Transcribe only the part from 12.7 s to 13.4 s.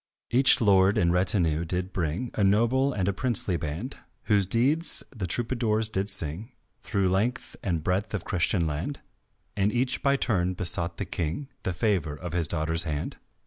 hand.